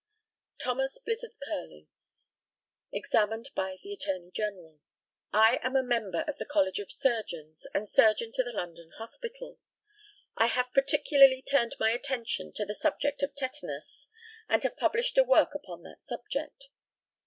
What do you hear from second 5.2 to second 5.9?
I am a